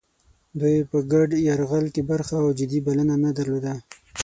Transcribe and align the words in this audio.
دوی 0.59 0.77
په 0.91 0.97
ګډ 1.11 1.29
یرغل 1.47 1.85
کې 1.93 2.01
برخه 2.11 2.35
او 2.43 2.49
جدي 2.59 2.79
بلنه 2.85 3.15
نه 3.23 3.31
درلوده. 3.37 3.73